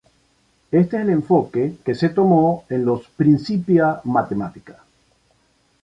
Este 0.71 0.95
es 0.97 1.03
el 1.03 1.09
enfoque 1.11 1.75
que 1.85 1.93
se 1.93 2.09
tomó 2.09 2.65
en 2.69 2.85
los 2.85 3.05
Principia 3.09 4.01
Mathematica. 4.05 4.81